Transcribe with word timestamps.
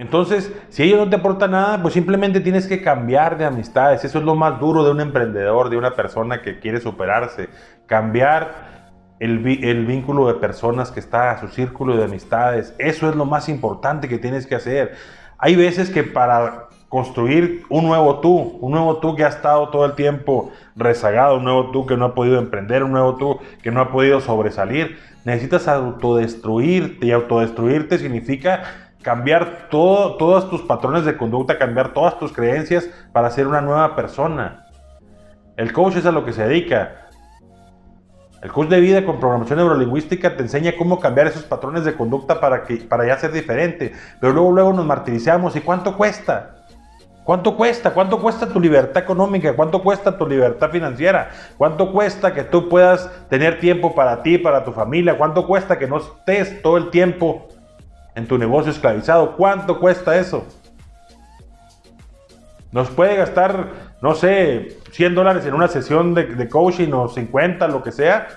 Entonces, 0.00 0.50
si 0.70 0.84
ellos 0.84 0.98
no 0.98 1.10
te 1.10 1.16
aportan 1.16 1.50
nada, 1.50 1.82
pues 1.82 1.92
simplemente 1.92 2.40
tienes 2.40 2.66
que 2.66 2.80
cambiar 2.80 3.36
de 3.36 3.44
amistades. 3.44 4.02
Eso 4.02 4.18
es 4.18 4.24
lo 4.24 4.34
más 4.34 4.58
duro 4.58 4.82
de 4.82 4.90
un 4.92 5.00
emprendedor, 5.02 5.68
de 5.68 5.76
una 5.76 5.94
persona 5.94 6.40
que 6.40 6.58
quiere 6.58 6.80
superarse. 6.80 7.50
Cambiar 7.84 8.80
el, 9.18 9.40
vínculo 9.84 10.26
de 10.26 10.40
personas 10.40 10.90
que 10.90 11.00
está 11.00 11.32
a 11.32 11.38
su 11.38 11.48
círculo 11.48 11.98
de 11.98 12.04
amistades. 12.04 12.74
Eso 12.78 13.10
es 13.10 13.14
lo 13.14 13.26
más 13.26 13.50
importante 13.50 14.08
que 14.08 14.16
tienes 14.16 14.46
que 14.46 14.54
hacer. 14.54 14.94
Hay 15.36 15.54
veces 15.54 15.90
que 15.90 16.02
para 16.02 16.68
construir 16.88 17.64
un 17.68 17.84
nuevo 17.84 18.20
tú, 18.20 18.56
un 18.58 18.72
nuevo 18.72 19.00
tú 19.00 19.14
que 19.14 19.24
ha 19.26 19.28
estado 19.28 19.68
todo 19.68 19.84
el 19.84 19.96
tiempo 19.96 20.50
rezagado, 20.76 21.36
un 21.36 21.44
nuevo 21.44 21.72
tú 21.72 21.84
que 21.84 21.98
no 21.98 22.06
ha 22.06 22.14
podido 22.14 22.38
emprender, 22.38 22.84
un 22.84 22.92
nuevo 22.92 23.16
tú 23.16 23.38
que 23.62 23.70
no 23.70 23.82
ha 23.82 23.92
podido 23.92 24.20
sobresalir, 24.20 24.98
necesitas 25.26 25.68
autodestruirte 25.68 27.04
y 27.06 27.12
autodestruirte 27.12 27.98
significa 27.98 28.89
cambiar 29.02 29.68
todo, 29.70 30.16
todos 30.16 30.50
tus 30.50 30.62
patrones 30.62 31.04
de 31.04 31.16
conducta, 31.16 31.58
cambiar 31.58 31.92
todas 31.92 32.18
tus 32.18 32.32
creencias 32.32 32.88
para 33.12 33.30
ser 33.30 33.46
una 33.46 33.60
nueva 33.60 33.96
persona. 33.96 34.66
El 35.56 35.72
coach 35.72 35.96
es 35.96 36.06
a 36.06 36.12
lo 36.12 36.24
que 36.24 36.32
se 36.32 36.46
dedica. 36.46 37.08
El 38.42 38.50
coach 38.50 38.68
de 38.68 38.80
vida 38.80 39.04
con 39.04 39.20
programación 39.20 39.58
neurolingüística 39.58 40.36
te 40.36 40.42
enseña 40.42 40.72
cómo 40.78 40.98
cambiar 40.98 41.26
esos 41.26 41.42
patrones 41.42 41.84
de 41.84 41.94
conducta 41.94 42.40
para, 42.40 42.64
que, 42.64 42.76
para 42.76 43.06
ya 43.06 43.18
ser 43.18 43.32
diferente. 43.32 43.92
Pero 44.20 44.32
luego, 44.32 44.52
luego 44.52 44.72
nos 44.72 44.86
martirizamos. 44.86 45.54
¿Y 45.56 45.60
cuánto 45.60 45.96
cuesta? 45.96 46.56
¿Cuánto 47.24 47.56
cuesta? 47.56 47.92
¿Cuánto 47.92 48.18
cuesta 48.20 48.48
tu 48.48 48.58
libertad 48.58 49.02
económica? 49.02 49.54
¿Cuánto 49.54 49.82
cuesta 49.82 50.16
tu 50.16 50.26
libertad 50.26 50.70
financiera? 50.70 51.30
¿Cuánto 51.58 51.92
cuesta 51.92 52.32
que 52.32 52.44
tú 52.44 52.68
puedas 52.68 53.10
tener 53.28 53.60
tiempo 53.60 53.94
para 53.94 54.22
ti, 54.22 54.38
para 54.38 54.64
tu 54.64 54.72
familia? 54.72 55.18
¿Cuánto 55.18 55.46
cuesta 55.46 55.78
que 55.78 55.86
no 55.86 55.98
estés 55.98 56.62
todo 56.62 56.78
el 56.78 56.88
tiempo 56.88 57.48
en 58.14 58.26
tu 58.26 58.38
negocio 58.38 58.70
esclavizado. 58.70 59.36
¿Cuánto 59.36 59.78
cuesta 59.78 60.16
eso? 60.16 60.46
Nos 62.72 62.88
puede 62.90 63.16
gastar, 63.16 63.68
no 64.00 64.14
sé, 64.14 64.78
100 64.92 65.14
dólares 65.14 65.44
en 65.46 65.54
una 65.54 65.68
sesión 65.68 66.14
de, 66.14 66.48
coaching 66.48 66.92
o 66.92 67.08
50, 67.08 67.66
lo 67.68 67.82
que 67.82 67.90
sea, 67.90 68.28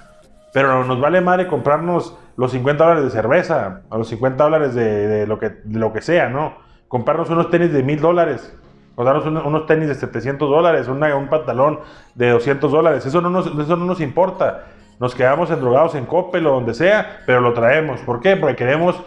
pero 0.53 0.83
nos 0.83 0.99
vale 0.99 1.21
madre 1.21 1.47
comprarnos 1.47 2.17
los 2.35 2.51
50 2.51 2.83
dólares 2.83 3.03
de 3.05 3.11
cerveza 3.11 3.81
o 3.89 3.97
los 3.97 4.07
50 4.07 4.43
dólares 4.43 4.73
de, 4.73 5.27
lo, 5.27 5.37
que, 5.37 5.61
lo 5.69 5.93
que 5.93 6.01
sea, 6.01 6.29
¿no? 6.29 6.55
Comprarnos 6.87 7.29
unos 7.29 7.51
tenis 7.51 7.71
de 7.71 7.83
1000 7.83 8.01
dólares 8.01 8.55
o 8.95 9.03
darnos 9.03 9.25
unos 9.25 9.65
tenis 9.65 9.87
de 9.87 9.95
700 9.95 10.49
dólares, 10.49 10.87
un 10.87 11.27
pantalón 11.29 11.79
de 12.15 12.29
200 12.29 12.71
dólares. 12.71 13.05
Eso 13.05 13.21
no, 13.21 13.29
nos, 13.29 13.47
eso 13.47 13.75
no 13.75 13.85
nos 13.85 14.01
importa. 14.01 14.65
Nos 14.99 15.15
quedamos 15.15 15.49
endrogados 15.49 15.95
en 15.95 16.05
Coppel 16.05 16.45
o 16.45 16.53
donde 16.53 16.73
sea, 16.73 17.21
pero 17.25 17.41
lo 17.41 17.53
traemos. 17.53 17.99
¿Por 18.01 18.19
qué? 18.19 18.37
Porque 18.37 18.55
queremos 18.55 19.01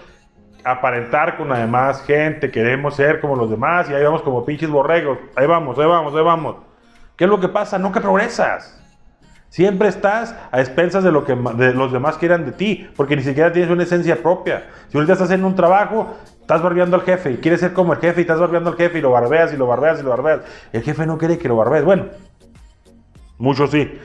aparentar 0.66 1.36
con 1.36 1.48
la 1.48 1.58
demás 1.58 2.02
gente, 2.04 2.50
queremos 2.50 2.96
ser 2.96 3.20
como 3.20 3.36
los 3.36 3.48
demás 3.48 3.88
y 3.88 3.94
ahí 3.94 4.02
vamos 4.02 4.22
como 4.22 4.44
pinches 4.44 4.68
borregos. 4.68 5.18
Ahí 5.36 5.46
vamos, 5.46 5.78
ahí 5.78 5.86
vamos, 5.86 6.14
ahí 6.14 6.24
vamos. 6.24 6.56
¿Qué 7.16 7.24
es 7.24 7.30
lo 7.30 7.38
que 7.38 7.48
pasa? 7.48 7.80
Que 7.92 8.00
progresas. 8.00 8.82
Siempre 9.48 9.88
estás 9.88 10.34
a 10.50 10.60
expensas 10.60 11.04
de 11.04 11.12
lo 11.12 11.24
que 11.24 11.36
los 11.36 11.92
demás 11.92 12.18
quieran 12.18 12.44
de 12.44 12.52
ti, 12.52 12.90
porque 12.96 13.16
ni 13.16 13.22
siquiera 13.22 13.52
tienes 13.52 13.70
una 13.70 13.84
esencia 13.84 14.20
propia. 14.22 14.66
Si 14.88 14.98
ahorita 14.98 15.12
estás 15.12 15.26
haciendo 15.26 15.46
un 15.46 15.54
trabajo, 15.54 16.14
estás 16.40 16.60
barbeando 16.60 16.96
al 16.96 17.02
jefe 17.02 17.30
y 17.30 17.36
quieres 17.36 17.60
ser 17.60 17.72
como 17.72 17.92
el 17.92 18.00
jefe 18.00 18.20
y 18.20 18.22
estás 18.22 18.40
barbeando 18.40 18.70
al 18.70 18.76
jefe 18.76 18.98
y 18.98 19.00
lo 19.00 19.12
barbeas 19.12 19.54
y 19.54 19.56
lo 19.56 19.66
barbeas 19.66 20.00
y 20.00 20.02
lo 20.02 20.10
barbeas. 20.10 20.40
El 20.72 20.82
jefe 20.82 21.06
no 21.06 21.16
quiere 21.16 21.38
que 21.38 21.48
lo 21.48 21.56
barbees. 21.56 21.84
Bueno, 21.84 22.06
muchos 23.38 23.70
sí. 23.70 23.98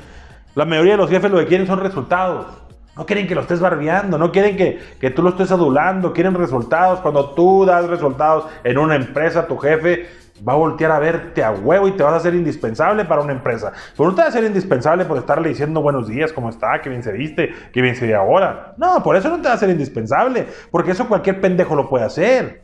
La 0.53 0.65
mayoría 0.65 0.93
de 0.93 0.97
los 0.97 1.09
jefes 1.09 1.31
lo 1.31 1.39
que 1.39 1.47
quieren 1.47 1.65
son 1.65 1.79
resultados. 1.79 2.60
No 2.95 3.05
quieren 3.05 3.25
que 3.25 3.35
lo 3.35 3.41
estés 3.41 3.59
barbeando, 3.59 4.17
no 4.17 4.31
quieren 4.31 4.57
que, 4.57 5.09
tú 5.11 5.21
lo 5.21 5.29
estés 5.29 5.51
adulando, 5.51 6.11
quieren 6.11 6.33
resultados. 6.33 6.99
Cuando 6.99 7.29
tú 7.31 7.65
das 7.65 7.87
resultados 7.87 8.47
en 8.63 8.77
una 8.77 8.95
empresa, 8.95 9.47
tu 9.47 9.57
jefe 9.57 10.07
va 10.47 10.53
a 10.53 10.57
voltear 10.57 10.91
a 10.91 10.99
verte 10.99 11.43
a 11.43 11.51
huevo 11.51 11.87
y 11.87 11.91
te 11.91 12.03
vas 12.03 12.13
a 12.13 12.17
hacer 12.17 12.35
indispensable 12.35 13.05
para 13.05 13.21
una 13.21 13.31
empresa. 13.31 13.71
Pero 13.95 14.09
no 14.09 14.15
te 14.15 14.21
vas 14.21 14.29
a 14.29 14.33
ser 14.33 14.43
indispensable 14.43 15.05
por 15.05 15.17
estarle 15.17 15.49
diciendo 15.49 15.81
buenos 15.81 16.07
días, 16.07 16.33
cómo 16.33 16.49
está, 16.49 16.81
qué 16.81 16.89
bien 16.89 17.03
se 17.03 17.13
viste, 17.13 17.53
qué 17.71 17.81
bien 17.81 17.95
se 17.95 18.07
ve 18.07 18.15
ahora. 18.15 18.73
No, 18.77 19.01
por 19.03 19.15
eso 19.15 19.29
no 19.29 19.41
te 19.41 19.47
va 19.47 19.53
a 19.53 19.57
ser 19.57 19.69
indispensable, 19.69 20.47
porque 20.69 20.91
eso 20.91 21.07
cualquier 21.07 21.39
pendejo 21.39 21.75
lo 21.75 21.87
puede 21.87 22.05
hacer. 22.05 22.61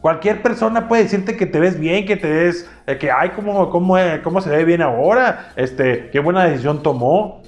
Cualquier 0.00 0.40
persona 0.40 0.88
puede 0.88 1.02
decirte 1.02 1.36
que 1.36 1.44
te 1.44 1.60
ves 1.60 1.78
bien, 1.78 2.06
que 2.06 2.16
te 2.16 2.30
ves, 2.30 2.70
eh, 2.86 2.96
que 2.96 3.10
ay, 3.10 3.32
cómo, 3.36 3.68
cómo, 3.68 3.98
eh, 3.98 4.22
cómo 4.24 4.40
se 4.40 4.48
ve 4.48 4.64
bien 4.64 4.80
ahora, 4.80 5.52
este, 5.56 6.08
qué 6.10 6.20
buena 6.20 6.44
decisión 6.44 6.82
tomó. 6.82 7.39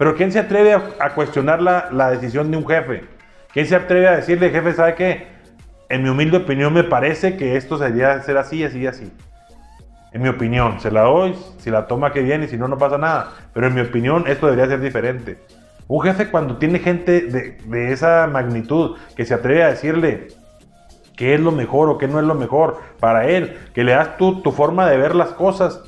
Pero 0.00 0.14
¿quién 0.14 0.32
se 0.32 0.38
atreve 0.38 0.72
a, 0.72 1.10
cuestionar 1.10 1.60
la, 1.60 2.10
decisión 2.10 2.50
de 2.50 2.56
un 2.56 2.66
jefe? 2.66 3.04
¿Quién 3.52 3.66
se 3.66 3.76
atreve 3.76 4.08
a 4.08 4.16
decirle, 4.16 4.48
jefe, 4.48 4.72
¿sabe 4.72 4.94
qué? 4.94 5.26
En 5.90 6.02
mi 6.02 6.08
humilde 6.08 6.38
opinión 6.38 6.72
me 6.72 6.84
parece 6.84 7.36
que 7.36 7.58
esto 7.58 7.76
sería 7.76 8.22
ser 8.22 8.38
así, 8.38 8.64
así, 8.64 8.86
así. 8.86 9.12
En 10.12 10.22
mi 10.22 10.30
opinión, 10.30 10.80
se 10.80 10.90
la 10.90 11.02
doy, 11.02 11.36
si 11.58 11.68
la 11.68 11.86
toma 11.86 12.14
que 12.14 12.22
viene 12.22 12.46
y 12.46 12.48
si 12.48 12.56
no, 12.56 12.66
no 12.66 12.78
pasa 12.78 12.96
nada. 12.96 13.32
Pero 13.52 13.66
en 13.66 13.74
mi 13.74 13.82
opinión, 13.82 14.24
esto 14.26 14.46
debería 14.46 14.70
ser 14.70 14.80
diferente. 14.80 15.36
Un 15.86 16.00
jefe 16.00 16.30
cuando 16.30 16.56
tiene 16.56 16.78
gente 16.78 17.20
de, 17.20 17.92
esa 17.92 18.26
magnitud 18.26 18.96
que 19.14 19.26
se 19.26 19.34
atreve 19.34 19.64
a 19.64 19.68
decirle 19.68 20.28
qué 21.14 21.34
es 21.34 21.40
lo 21.40 21.52
mejor 21.52 21.90
o 21.90 21.98
qué 21.98 22.08
no 22.08 22.18
es 22.18 22.24
lo 22.24 22.34
mejor 22.34 22.78
para 23.00 23.26
él, 23.26 23.54
que 23.74 23.84
le 23.84 23.92
das 23.92 24.16
tú 24.16 24.40
tu 24.40 24.50
forma 24.50 24.88
de 24.88 24.96
ver 24.96 25.14
las 25.14 25.32
cosas. 25.32 25.82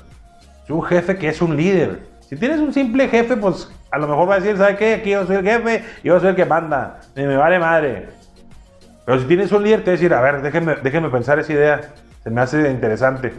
Es 0.64 0.70
un 0.70 0.82
jefe 0.82 1.16
que 1.16 1.28
es 1.28 1.40
un 1.40 1.56
líder. 1.56 2.11
Si 2.32 2.38
tienes 2.38 2.60
un 2.60 2.72
simple 2.72 3.08
jefe, 3.08 3.36
pues 3.36 3.70
a 3.90 3.98
lo 3.98 4.08
mejor 4.08 4.30
va 4.30 4.36
a 4.36 4.40
decir, 4.40 4.56
¿sabe 4.56 4.78
qué? 4.78 4.94
Aquí 4.94 5.10
yo 5.10 5.26
soy 5.26 5.36
el 5.36 5.44
jefe 5.44 5.84
yo 6.02 6.18
soy 6.18 6.30
el 6.30 6.34
que 6.34 6.46
manda. 6.46 7.00
Y 7.14 7.20
me 7.24 7.36
vale 7.36 7.58
madre. 7.58 8.08
Pero 9.04 9.20
si 9.20 9.26
tienes 9.26 9.52
un 9.52 9.62
líder, 9.62 9.80
te 9.80 9.90
va 9.90 9.92
a 9.92 9.98
decir, 9.98 10.14
a 10.14 10.20
ver, 10.22 10.40
déjeme, 10.40 10.76
déjeme 10.76 11.10
pensar 11.10 11.38
esa 11.38 11.52
idea. 11.52 11.92
Se 12.24 12.30
me 12.30 12.40
hace 12.40 12.70
interesante. 12.70 13.34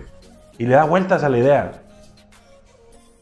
Y 0.59 0.67
le 0.67 0.75
da 0.75 0.83
vueltas 0.83 1.23
a 1.23 1.29
la 1.29 1.39
idea. 1.39 1.71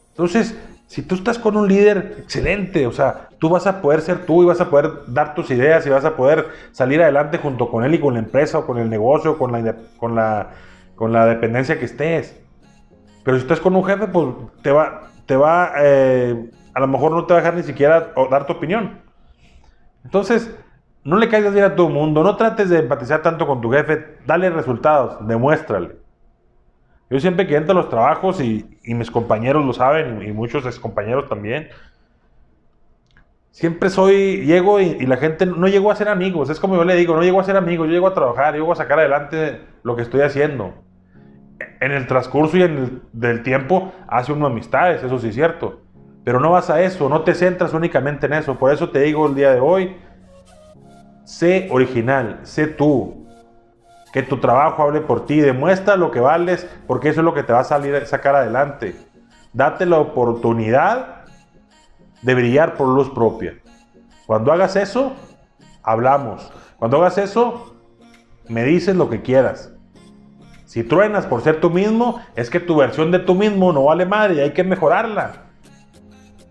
Entonces, 0.10 0.60
si 0.88 1.04
tú 1.04 1.16
estás 1.16 1.40
con 1.40 1.56
un 1.56 1.70
líder 1.70 2.18
excelente, 2.20 2.86
o 2.86 2.92
sea, 2.92 3.30
tú 3.40 3.48
vas 3.48 3.66
a 3.66 3.82
poder 3.82 4.02
ser 4.02 4.26
tú 4.26 4.44
y 4.44 4.48
vas 4.48 4.60
a 4.60 4.70
poder 4.70 4.92
dar 5.08 5.36
tus 5.36 5.52
ideas 5.52 5.88
y 5.88 5.90
vas 5.90 6.04
a 6.04 6.18
poder 6.18 6.48
salir 6.74 7.02
adelante 7.02 7.38
junto 7.38 7.72
con 7.72 7.86
él 7.86 7.94
y 7.94 8.00
con 8.02 8.16
la 8.16 8.20
empresa 8.20 8.58
o 8.58 8.66
con 8.66 8.78
el 8.78 8.90
negocio, 8.90 9.38
con 9.38 9.54
la, 9.54 9.76
con 9.96 10.16
la, 10.16 10.50
con 10.96 11.14
la 11.14 11.28
dependencia 11.28 11.80
que 11.80 11.86
estés. 11.86 12.38
Pero 13.24 13.38
si 13.38 13.44
estás 13.44 13.62
con 13.62 13.74
un 13.74 13.86
jefe, 13.86 14.08
pues 14.08 14.36
te 14.64 14.72
va, 14.72 15.11
te 15.32 15.38
va 15.38 15.72
eh, 15.78 16.52
a 16.74 16.80
lo 16.82 16.88
mejor 16.90 17.14
no 17.14 17.26
te 17.26 17.34
va 17.34 17.40
a 17.40 17.42
dejar 17.42 17.56
ni 17.56 17.64
siquiera 17.64 18.12
dar 18.30 18.46
tu 18.46 18.52
opinión. 18.52 19.00
Entonces, 20.04 20.54
no 21.06 21.16
le 21.16 21.30
caigas 21.30 21.54
bien 21.54 21.64
a 21.64 21.74
todo 21.74 21.88
el 21.88 21.94
mundo, 21.94 22.22
no 22.22 22.36
trates 22.36 22.68
de 22.70 22.80
empatizar 22.80 23.22
tanto 23.22 23.48
con 23.48 23.62
tu 23.62 23.72
jefe, 23.72 24.18
dale 24.26 24.50
resultados, 24.50 25.26
demuéstrale. 25.26 25.96
Yo 27.10 27.18
siempre 27.22 27.48
que 27.48 27.56
entro 27.56 27.72
a 27.72 27.76
los 27.82 27.88
trabajos, 27.88 28.42
y, 28.42 28.78
mis 28.84 29.10
compañeros 29.10 29.66
lo 29.66 29.72
saben, 29.72 30.22
y, 30.22 30.34
muchos 30.34 30.66
ex 30.66 30.78
compañeros 30.78 31.30
también, 31.30 31.70
siempre 33.52 33.90
soy, 33.90 34.46
llego 34.46 34.82
y, 34.82 35.06
la 35.06 35.16
gente 35.16 35.46
no 35.46 35.70
llego 35.70 35.92
a 35.92 35.96
ser 35.96 36.10
amigos, 36.10 36.50
es 36.50 36.60
como 36.60 36.76
yo 36.76 36.84
le 36.84 36.98
digo, 36.98 37.16
no 37.16 37.24
llego 37.24 37.40
a 37.40 37.46
ser 37.46 37.56
amigos, 37.56 37.88
yo 37.88 37.94
llego 37.94 38.08
a 38.08 38.14
trabajar, 38.14 38.54
yo 38.54 38.64
llego 38.64 38.74
a 38.74 38.76
sacar 38.76 39.00
adelante 39.00 39.62
lo 39.84 39.96
que 39.96 40.02
estoy 40.02 40.24
haciendo. 40.24 40.74
En 41.82 41.92
el 41.92 42.08
transcurso 42.08 42.58
y 42.58 42.62
en 42.62 42.78
el 42.78 43.02
del 43.12 43.44
tiempo 43.44 43.92
hace 44.08 44.32
uno 44.32 44.46
amistades, 44.46 45.04
eso 45.04 45.20
sí 45.20 45.30
es 45.30 45.36
cierto. 45.36 45.82
Pero 46.24 46.40
no 46.40 46.52
vas 46.52 46.70
a 46.70 46.82
eso, 46.82 47.10
no 47.10 47.24
te 47.24 47.34
centras 47.34 47.74
únicamente 47.74 48.28
en 48.28 48.34
eso. 48.34 48.58
Por 48.58 48.72
eso 48.72 48.92
te 48.92 49.00
digo 49.02 49.26
el 49.28 49.36
día 49.36 49.52
de 49.52 49.60
hoy, 49.60 49.98
sé 51.26 51.68
original, 51.72 52.40
sé 52.44 52.68
tú. 52.68 53.26
Que 54.14 54.22
tu 54.22 54.38
trabajo 54.38 54.84
hable 54.84 55.02
por 55.02 55.26
ti, 55.26 55.40
demuestra 55.40 55.96
lo 55.96 56.12
que 56.12 56.20
vales, 56.20 56.70
porque 56.86 57.10
eso 57.10 57.22
es 57.22 57.26
lo 57.26 57.34
que 57.34 57.44
te 57.44 57.54
va 57.54 57.62
a 57.62 57.64
salir 57.64 58.06
sacar 58.06 58.36
adelante. 58.36 58.96
Date 59.54 59.86
la 59.86 59.98
oportunidad 59.98 61.24
de 62.22 62.36
brillar 62.36 62.76
por 62.76 62.90
luz 62.90 63.10
propia. 63.10 63.56
Cuando 64.28 64.54
hagas 64.54 64.76
eso, 64.76 65.14
hablamos. 65.82 66.52
Cuando 66.78 66.98
hagas 66.98 67.18
eso, 67.18 67.76
me 68.48 68.64
dices 68.66 68.96
lo 68.96 69.10
que 69.10 69.22
quieras. 69.22 69.74
Si 70.72 70.86
truenas 70.86 71.26
por 71.26 71.42
ser 71.42 71.60
tú 71.60 71.70
mismo, 71.70 72.22
es 72.34 72.50
que 72.50 72.62
tu 72.62 72.78
versión 72.78 73.12
de 73.12 73.20
tú 73.20 73.36
mismo 73.36 73.74
no 73.74 73.84
vale 73.84 74.06
madre 74.06 74.36
y 74.36 74.40
hay 74.40 74.52
que 74.52 74.64
mejorarla. 74.64 75.34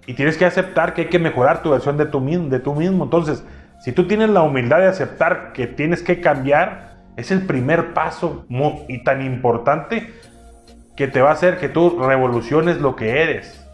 Y 0.05 0.13
tienes 0.13 0.37
que 0.37 0.45
aceptar 0.45 0.93
que 0.93 1.01
hay 1.01 1.09
que 1.09 1.19
mejorar 1.19 1.63
tu 1.63 1.71
versión 1.71 1.97
de 1.97 2.05
tú, 2.05 2.21
mismo. 2.21 3.05
Entonces, 3.05 3.43
si 3.83 3.93
tú 3.93 4.07
tienes 4.07 4.29
la 4.29 4.43
humildad 4.43 4.81
de 4.81 4.89
aceptar 4.89 5.55
que 5.55 5.67
tienes 5.67 6.03
que 6.03 6.21
cambiar, 6.21 6.99
es 7.17 7.31
el 7.31 7.47
primer 7.47 7.95
paso 7.95 8.45
y 8.89 9.03
tan 9.05 9.25
importante 9.25 10.13
que 10.97 11.09
te 11.09 11.23
va 11.23 11.31
a 11.31 11.33
hacer 11.33 11.57
que 11.57 11.71
tú 11.71 11.99
revoluciones 11.99 12.79
lo 12.79 12.97
que 12.97 13.23
eres. 13.23 13.67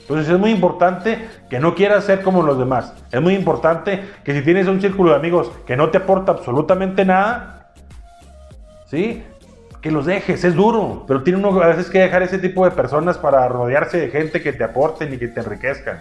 Entonces 0.00 0.32
es 0.32 0.38
muy 0.38 0.52
importante 0.52 1.28
que 1.50 1.60
no 1.60 1.74
quieras 1.74 2.04
ser 2.04 2.22
como 2.22 2.42
los 2.42 2.58
demás. 2.58 2.94
Es 3.12 3.20
muy 3.20 3.34
importante 3.34 4.04
que 4.24 4.32
si 4.32 4.40
tienes 4.40 4.68
un 4.68 4.80
círculo 4.80 5.10
de 5.10 5.16
amigos 5.16 5.52
que 5.66 5.76
no 5.76 5.90
te 5.90 5.98
aporta 5.98 6.32
absolutamente 6.32 7.04
nada, 7.04 7.57
¿sí? 8.88 9.22
que 9.80 9.90
los 9.90 10.06
dejes, 10.06 10.42
es 10.44 10.54
duro, 10.54 11.04
pero 11.06 11.22
tiene 11.22 11.38
uno 11.38 11.62
a 11.62 11.68
veces 11.68 11.88
que 11.88 12.00
dejar 12.00 12.22
ese 12.22 12.38
tipo 12.38 12.64
de 12.64 12.72
personas 12.72 13.16
para 13.16 13.46
rodearse 13.48 13.98
de 13.98 14.08
gente 14.08 14.42
que 14.42 14.52
te 14.52 14.64
aporten 14.64 15.14
y 15.14 15.18
que 15.18 15.28
te 15.28 15.40
enriquezcan. 15.40 16.00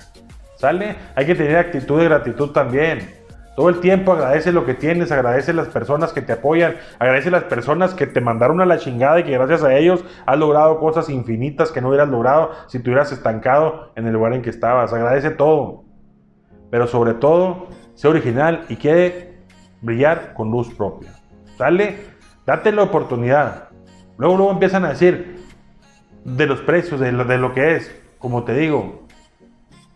¿Sale? 0.56 0.96
Hay 1.16 1.26
que 1.28 1.36
tener 1.36 1.58
actitud 1.58 2.00
de 2.00 2.06
gratitud 2.06 2.50
también. 2.50 3.16
Todo 3.56 3.70
el 3.70 3.80
tiempo 3.80 4.14
agradece 4.14 4.52
lo 4.52 4.66
que 4.66 4.74
tienes, 4.74 5.12
agradece 5.12 5.54
las 5.54 5.68
personas 5.68 6.14
que 6.14 6.22
te 6.22 6.34
apoyan, 6.34 6.76
agradece 7.00 7.30
las 7.32 7.44
personas 7.44 7.94
que 7.94 8.08
te 8.08 8.22
mandaron 8.22 8.62
a 8.62 8.66
la 8.66 8.78
chingada 8.78 9.20
y 9.20 9.24
que 9.24 9.32
gracias 9.32 9.64
a 9.64 9.76
ellos 9.76 10.04
has 10.26 10.38
logrado 10.38 10.80
cosas 10.80 11.10
infinitas 11.10 11.72
que 11.72 11.82
no 11.82 11.90
hubieras 11.90 12.10
logrado 12.10 12.52
si 12.68 12.80
te 12.80 12.90
hubieras 12.90 13.12
estancado 13.12 13.92
en 13.96 14.08
el 14.08 14.14
lugar 14.14 14.34
en 14.34 14.42
que 14.42 14.50
estabas. 14.50 14.94
Agradece 14.94 15.32
todo. 15.32 15.84
Pero 16.70 16.88
sobre 16.88 17.14
todo, 17.14 17.68
sé 17.96 18.08
original 18.08 18.66
y 18.70 18.76
quiere 18.76 19.40
brillar 19.82 20.34
con 20.34 20.52
luz 20.52 20.74
propia. 20.74 21.14
Dale, 21.58 22.17
date 22.48 22.72
la 22.72 22.82
oportunidad. 22.82 23.70
Luego, 24.18 24.38
luego 24.38 24.52
empiezan 24.52 24.86
a 24.86 24.90
decir 24.90 25.46
de 26.24 26.48
los 26.48 26.62
precios, 26.62 27.00
de 27.00 27.12
lo, 27.12 27.26
de 27.26 27.38
lo 27.38 27.54
que 27.54 27.76
es. 27.76 27.96
Como 28.18 28.44
te 28.44 28.56
digo, 28.56 29.08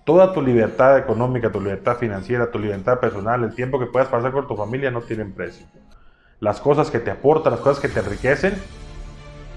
Toda 0.04 0.34
tu 0.34 0.42
libertad 0.42 0.98
económica, 0.98 1.52
tu 1.52 1.62
libertad 1.62 1.98
financiera, 1.98 2.50
tu 2.50 2.58
libertad 2.58 3.00
personal, 3.00 3.44
el 3.44 3.54
tiempo 3.54 3.80
que 3.80 3.86
puedas 3.86 4.10
pasar 4.10 4.32
con 4.32 4.48
tu 4.48 4.56
familia 4.56 4.90
no 4.90 5.02
tienen 5.02 5.32
precio. 5.32 5.66
Las 6.40 6.60
cosas 6.60 6.90
que 6.90 7.00
te 7.00 7.12
aportan, 7.12 7.52
las 7.52 7.62
cosas 7.62 7.80
que 7.80 7.88
te 7.88 8.00
enriquecen, 8.00 8.56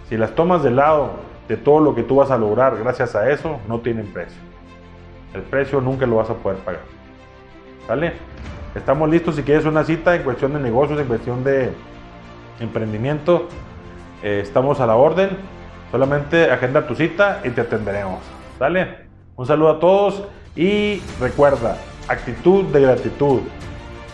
si 0.08 0.18
las 0.18 0.34
tomas 0.34 0.62
del 0.62 0.76
lado 0.76 1.12
de 1.48 1.56
todo 1.56 1.80
lo 1.80 1.94
que 1.94 2.02
tú 2.02 2.16
vas 2.16 2.30
a 2.30 2.36
lograr 2.36 2.76
gracias 2.76 3.14
a 3.14 3.30
eso, 3.30 3.58
no 3.68 3.80
tienen 3.80 4.06
precio. 4.12 4.38
El 5.32 5.42
precio 5.42 5.80
nunca 5.80 6.04
lo 6.04 6.16
vas 6.16 6.28
a 6.28 6.34
poder 6.34 6.58
pagar. 6.58 6.82
¿Vale? 7.88 8.12
Estamos 8.74 9.08
listos 9.08 9.36
si 9.36 9.42
quieres 9.42 9.64
una 9.64 9.82
cita 9.82 10.14
en 10.14 10.24
cuestión 10.24 10.52
de 10.52 10.60
negocios, 10.60 11.00
en 11.00 11.06
cuestión 11.06 11.42
de 11.42 11.72
emprendimiento. 12.60 13.48
Eh, 14.22 14.40
estamos 14.42 14.80
a 14.80 14.86
la 14.86 14.96
orden. 14.96 15.30
Solamente 15.90 16.50
agenda 16.50 16.86
tu 16.86 16.94
cita 16.94 17.40
y 17.44 17.50
te 17.50 17.60
atenderemos. 17.60 18.20
¿Vale? 18.58 19.04
Un 19.36 19.46
saludo 19.46 19.70
a 19.70 19.80
todos 19.80 20.24
y 20.56 21.02
recuerda, 21.20 21.76
actitud 22.08 22.64
de 22.66 22.80
gratitud. 22.80 23.40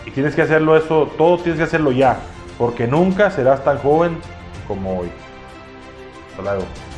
Y 0.05 0.11
tienes 0.11 0.35
que 0.35 0.41
hacerlo 0.41 0.75
eso, 0.75 1.11
todo 1.17 1.37
tienes 1.37 1.57
que 1.57 1.63
hacerlo 1.63 1.91
ya, 1.91 2.19
porque 2.57 2.87
nunca 2.87 3.29
serás 3.29 3.63
tan 3.63 3.77
joven 3.77 4.17
como 4.67 4.99
hoy. 4.99 5.09
Hasta 6.31 6.41
luego. 6.41 6.90